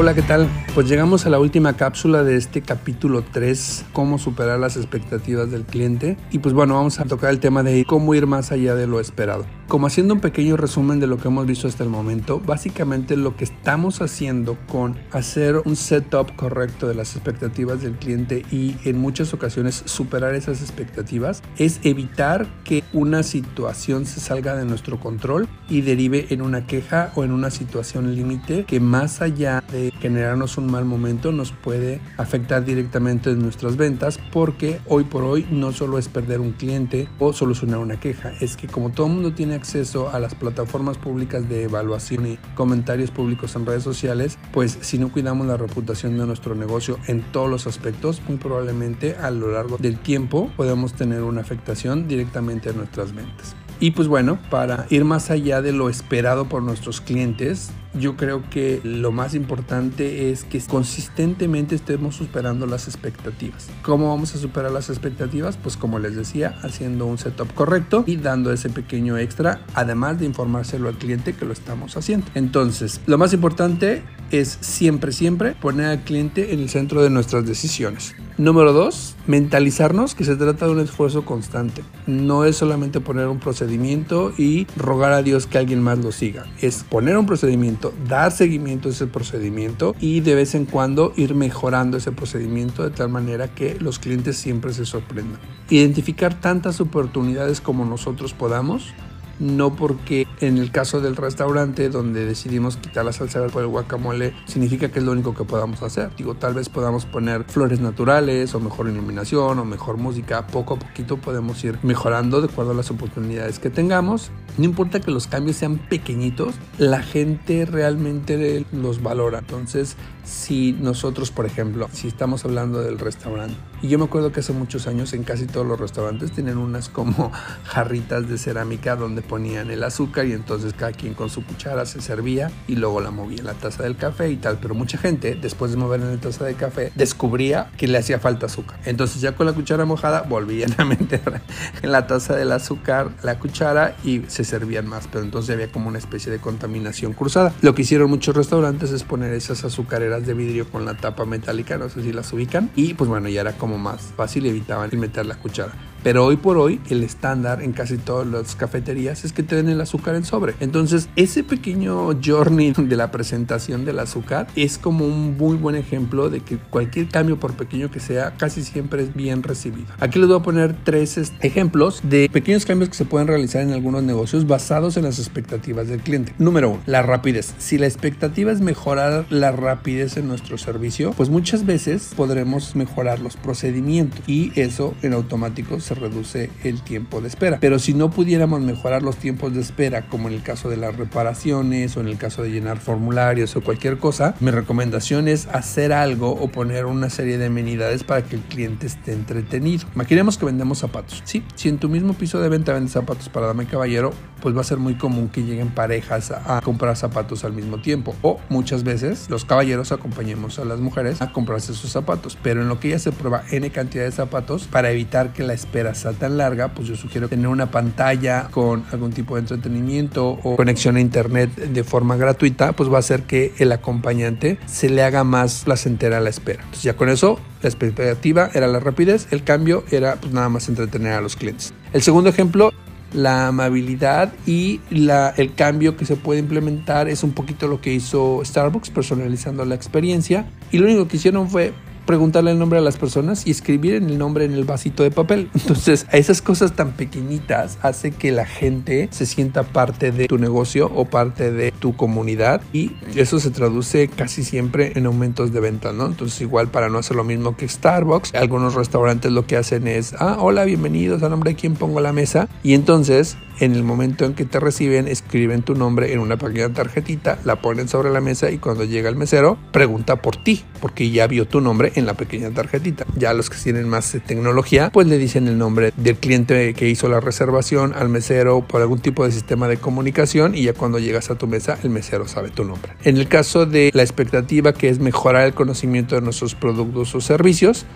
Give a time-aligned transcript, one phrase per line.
[0.00, 0.48] Hola, ¿qué tal?
[0.76, 5.64] Pues llegamos a la última cápsula de este capítulo 3, cómo superar las expectativas del
[5.64, 6.16] cliente.
[6.30, 9.00] Y pues bueno, vamos a tocar el tema de cómo ir más allá de lo
[9.00, 9.44] esperado.
[9.68, 13.36] Como haciendo un pequeño resumen de lo que hemos visto hasta el momento, básicamente lo
[13.36, 18.96] que estamos haciendo con hacer un setup correcto de las expectativas del cliente y en
[18.96, 25.46] muchas ocasiones superar esas expectativas es evitar que una situación se salga de nuestro control
[25.68, 30.56] y derive en una queja o en una situación límite que más allá de generarnos
[30.56, 35.72] un mal momento nos puede afectar directamente en nuestras ventas porque hoy por hoy no
[35.72, 39.34] solo es perder un cliente o solucionar una queja, es que como todo el mundo
[39.34, 44.78] tiene acceso a las plataformas públicas de evaluación y comentarios públicos en redes sociales, pues
[44.80, 49.30] si no cuidamos la reputación de nuestro negocio en todos los aspectos, muy probablemente a
[49.30, 53.54] lo largo del tiempo podemos tener una afectación directamente a nuestras ventas.
[53.80, 58.48] Y pues bueno, para ir más allá de lo esperado por nuestros clientes, yo creo
[58.50, 63.68] que lo más importante es que consistentemente estemos superando las expectativas.
[63.82, 65.56] ¿Cómo vamos a superar las expectativas?
[65.56, 70.26] Pues como les decía, haciendo un setup correcto y dando ese pequeño extra, además de
[70.26, 72.26] informárselo al cliente que lo estamos haciendo.
[72.34, 77.46] Entonces, lo más importante es siempre, siempre poner al cliente en el centro de nuestras
[77.46, 78.14] decisiones.
[78.38, 81.82] Número dos, mentalizarnos que se trata de un esfuerzo constante.
[82.06, 86.46] No es solamente poner un procedimiento y rogar a Dios que alguien más lo siga.
[86.60, 91.34] Es poner un procedimiento, dar seguimiento a ese procedimiento y de vez en cuando ir
[91.34, 95.40] mejorando ese procedimiento de tal manera que los clientes siempre se sorprendan.
[95.68, 98.94] Identificar tantas oportunidades como nosotros podamos
[99.38, 104.34] no porque en el caso del restaurante donde decidimos quitar la salsa por el guacamole
[104.46, 106.10] significa que es lo único que podamos hacer.
[106.16, 110.46] Digo, tal vez podamos poner flores naturales o mejor iluminación o mejor música.
[110.46, 114.30] Poco a poquito podemos ir mejorando de acuerdo a las oportunidades que tengamos.
[114.56, 119.38] No importa que los cambios sean pequeñitos, la gente realmente los valora.
[119.38, 124.40] Entonces, si nosotros, por ejemplo, si estamos hablando del restaurante, y yo me acuerdo que
[124.40, 127.30] hace muchos años en casi todos los restaurantes tienen unas como
[127.64, 132.00] jarritas de cerámica donde ponían el azúcar y entonces cada quien con su cuchara se
[132.00, 134.58] servía y luego la movía en la taza del café y tal.
[134.60, 138.18] Pero mucha gente, después de mover en la taza de café, descubría que le hacía
[138.18, 138.80] falta azúcar.
[138.84, 141.40] Entonces ya con la cuchara mojada volvían a meter
[141.82, 145.06] en la taza del azúcar la cuchara y se servían más.
[145.06, 147.52] Pero entonces había como una especie de contaminación cruzada.
[147.62, 151.78] Lo que hicieron muchos restaurantes es poner esas azucareras de vidrio con la tapa metálica,
[151.78, 152.70] no sé si las ubican.
[152.74, 155.72] Y pues bueno, ya era como más fácil, evitaban meter la cuchara.
[156.08, 159.68] Pero hoy por hoy el estándar en casi todas las cafeterías es que te den
[159.68, 160.54] el azúcar en sobre.
[160.58, 166.30] Entonces ese pequeño journey de la presentación del azúcar es como un muy buen ejemplo
[166.30, 169.88] de que cualquier cambio por pequeño que sea casi siempre es bien recibido.
[170.00, 173.74] Aquí les voy a poner tres ejemplos de pequeños cambios que se pueden realizar en
[173.74, 176.32] algunos negocios basados en las expectativas del cliente.
[176.38, 177.54] Número uno, la rapidez.
[177.58, 183.20] Si la expectativa es mejorar la rapidez en nuestro servicio, pues muchas veces podremos mejorar
[183.20, 187.58] los procedimientos y eso en automático se reduce el tiempo de espera.
[187.60, 190.96] Pero si no pudiéramos mejorar los tiempos de espera, como en el caso de las
[190.96, 195.92] reparaciones o en el caso de llenar formularios o cualquier cosa, mi recomendación es hacer
[195.92, 199.86] algo o poner una serie de amenidades para que el cliente esté entretenido.
[199.94, 201.22] Imaginemos que vendemos zapatos.
[201.24, 204.60] Sí, si en tu mismo piso de venta vendes zapatos para dama caballero, pues va
[204.60, 208.14] a ser muy común que lleguen parejas a comprar zapatos al mismo tiempo.
[208.22, 212.38] O muchas veces los caballeros acompañemos a las mujeres a comprarse sus zapatos.
[212.42, 215.54] Pero en lo que ya se prueba N cantidad de zapatos, para evitar que la
[215.54, 220.38] espera sea tan larga, pues yo sugiero tener una pantalla con algún tipo de entretenimiento
[220.42, 224.90] o conexión a internet de forma gratuita, pues va a hacer que el acompañante se
[224.90, 226.60] le haga más placentera la espera.
[226.60, 230.68] Entonces ya con eso la expectativa era la rapidez, el cambio era pues nada más
[230.68, 231.72] entretener a los clientes.
[231.92, 232.72] El segundo ejemplo
[233.12, 237.92] la amabilidad y la, el cambio que se puede implementar es un poquito lo que
[237.92, 241.72] hizo Starbucks personalizando la experiencia y lo único que hicieron fue
[242.08, 245.10] preguntarle el nombre a las personas y escribir en el nombre en el vasito de
[245.10, 245.50] papel.
[245.54, 250.38] Entonces, a esas cosas tan pequeñitas hace que la gente se sienta parte de tu
[250.38, 255.60] negocio o parte de tu comunidad y eso se traduce casi siempre en aumentos de
[255.60, 256.06] ventas, ¿no?
[256.06, 260.14] Entonces, igual para no hacer lo mismo que Starbucks, algunos restaurantes lo que hacen es,
[260.18, 264.24] ah, hola, bienvenidos, a nombre de quién pongo la mesa y entonces en el momento
[264.24, 268.20] en que te reciben, escriben tu nombre en una pequeña tarjetita, la ponen sobre la
[268.20, 272.06] mesa y cuando llega el mesero, pregunta por ti, porque ya vio tu nombre en
[272.06, 273.04] la pequeña tarjetita.
[273.16, 277.08] Ya los que tienen más tecnología, pues le dicen el nombre del cliente que hizo
[277.08, 281.30] la reservación al mesero por algún tipo de sistema de comunicación y ya cuando llegas
[281.30, 282.92] a tu mesa, el mesero sabe tu nombre.
[283.04, 287.20] En el caso de la expectativa que es mejorar el conocimiento de nuestros productos o
[287.20, 287.86] servicios,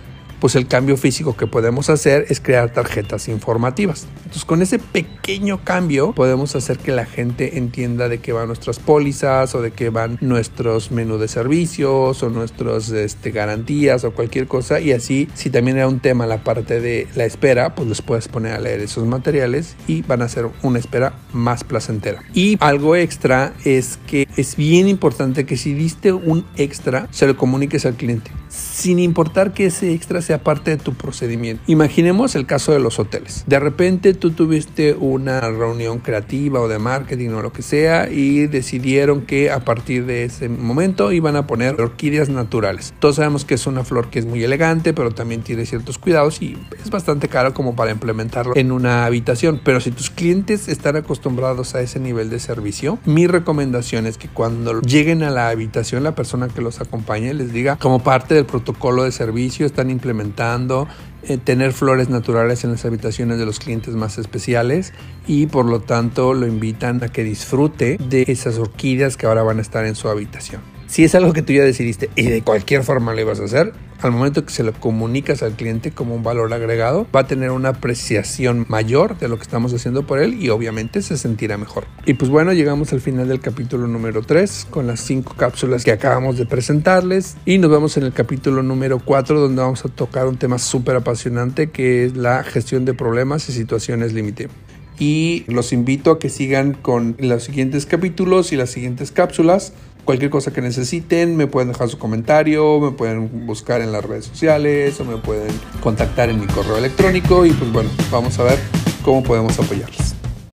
[0.42, 4.08] pues el cambio físico que podemos hacer es crear tarjetas informativas.
[4.16, 8.80] Entonces con ese pequeño cambio podemos hacer que la gente entienda de qué van nuestras
[8.80, 14.48] pólizas o de qué van nuestros menús de servicios o nuestras este, garantías o cualquier
[14.48, 18.02] cosa y así si también era un tema la parte de la espera pues les
[18.02, 22.20] puedes poner a leer esos materiales y van a ser una espera más placentera.
[22.34, 27.36] Y algo extra es que es bien importante que si diste un extra se lo
[27.36, 31.62] comuniques al cliente sin importar que ese extra sea parte de tu procedimiento.
[31.66, 33.44] Imaginemos el caso de los hoteles.
[33.46, 38.46] De repente tú tuviste una reunión creativa o de marketing o lo que sea y
[38.46, 42.92] decidieron que a partir de ese momento iban a poner orquídeas naturales.
[42.98, 46.42] Todos sabemos que es una flor que es muy elegante, pero también tiene ciertos cuidados
[46.42, 49.60] y es bastante caro como para implementarlo en una habitación.
[49.64, 54.28] Pero si tus clientes están acostumbrados a ese nivel de servicio, mi recomendación es que
[54.28, 58.41] cuando lleguen a la habitación, la persona que los acompañe les diga como parte de
[58.44, 60.88] protocolo de servicio, están implementando
[61.24, 64.92] eh, tener flores naturales en las habitaciones de los clientes más especiales
[65.26, 69.58] y por lo tanto lo invitan a que disfrute de esas orquídeas que ahora van
[69.58, 70.71] a estar en su habitación.
[70.92, 73.72] Si es algo que tú ya decidiste y de cualquier forma lo ibas a hacer,
[74.02, 77.50] al momento que se lo comunicas al cliente como un valor agregado, va a tener
[77.50, 81.86] una apreciación mayor de lo que estamos haciendo por él y obviamente se sentirá mejor.
[82.04, 85.92] Y pues bueno, llegamos al final del capítulo número 3 con las 5 cápsulas que
[85.92, 90.26] acabamos de presentarles y nos vemos en el capítulo número 4 donde vamos a tocar
[90.26, 94.50] un tema súper apasionante que es la gestión de problemas y situaciones límite
[94.98, 99.72] y los invito a que sigan con los siguientes capítulos y las siguientes cápsulas
[100.04, 104.24] Cualquier cosa que necesiten, me pueden dejar su comentario, me pueden buscar en las redes
[104.24, 108.58] sociales o me pueden contactar en mi correo electrónico y pues bueno, vamos a ver
[109.04, 110.11] cómo podemos apoyarles.